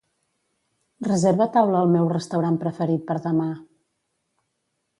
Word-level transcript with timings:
Reserva 1.07 1.47
taula 1.57 1.77
al 1.85 1.91
meu 1.97 2.09
restaurant 2.15 2.57
preferit 2.65 3.07
per 3.11 3.19
demà. 3.27 3.49